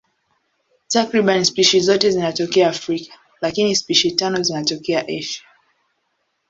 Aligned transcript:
Takriban 0.87 1.45
spishi 1.45 1.79
zote 1.79 2.09
zinatokea 2.11 2.69
Afrika, 2.69 3.19
lakini 3.41 3.75
spishi 3.75 4.11
tano 4.11 4.43
zinatokea 4.43 5.03
Asia. 5.19 5.43